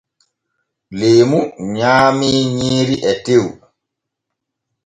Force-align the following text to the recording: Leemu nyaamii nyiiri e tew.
Leemu 0.97 1.39
nyaamii 1.75 2.41
nyiiri 2.55 2.95
e 3.11 3.13
tew. 3.25 3.45